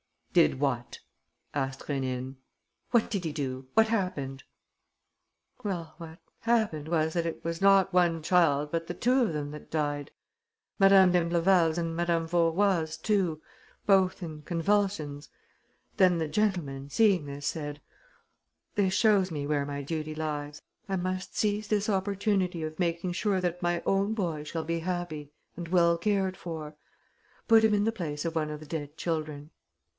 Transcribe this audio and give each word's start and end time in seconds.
"Did 0.33 0.59
what?" 0.61 0.99
asked 1.53 1.81
Rénine. 1.85 2.37
"What 2.91 3.09
did 3.11 3.25
he 3.25 3.33
do? 3.33 3.67
What 3.73 3.89
happened?" 3.89 4.43
"Well, 5.61 5.93
what 5.97 6.19
happened 6.39 6.87
was 6.87 7.13
that 7.13 7.25
it 7.25 7.43
was 7.43 7.61
not 7.61 7.93
one 7.93 8.23
child 8.23 8.71
but 8.71 8.87
the 8.87 8.93
two 8.93 9.21
of 9.21 9.33
them 9.33 9.51
that 9.51 9.69
died: 9.69 10.09
Madame 10.79 11.11
d'Imbleval's 11.11 11.77
and 11.77 11.95
Madame 11.95 12.25
Vaurois' 12.27 12.97
too, 13.03 13.41
both 13.85 14.23
in 14.23 14.41
convulsions. 14.43 15.29
Then 15.97 16.17
the 16.17 16.29
gentleman, 16.29 16.89
seeing 16.89 17.25
this, 17.25 17.45
said, 17.45 17.81
'This 18.75 18.93
shows 18.93 19.29
me 19.31 19.45
where 19.45 19.65
my 19.65 19.83
duty 19.83 20.15
lies. 20.15 20.61
I 20.89 20.95
must 20.95 21.37
seize 21.37 21.67
this 21.67 21.89
opportunity 21.89 22.63
of 22.63 22.79
making 22.79 23.11
sure 23.11 23.39
that 23.41 23.61
my 23.61 23.83
own 23.85 24.13
boy 24.13 24.45
shall 24.45 24.63
be 24.63 24.79
happy 24.79 25.31
and 25.57 25.67
well 25.67 25.97
cared 25.97 26.37
for. 26.37 26.75
Put 27.47 27.65
him 27.65 27.73
in 27.73 27.83
the 27.83 27.91
place 27.91 28.25
of 28.25 28.33
one 28.33 28.49
of 28.49 28.61
the 28.61 28.65
dead 28.65 28.97
children.' 28.97 29.51